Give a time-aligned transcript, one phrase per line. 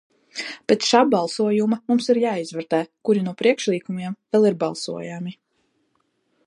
[0.71, 5.37] Pēc šā balsojuma mums ir jāizvērtē, kuri no priekšlikumiem vēl ir balsojami.